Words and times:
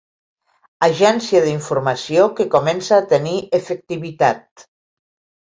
Agència 0.85 1.41
d'informació 1.43 2.25
que 2.39 2.47
comença 2.57 2.97
a 2.97 3.07
tenir 3.15 3.35
efectivitat. 3.59 4.67